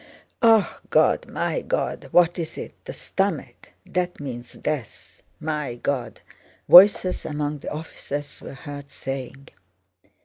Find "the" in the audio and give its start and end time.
2.85-2.91, 7.59-7.71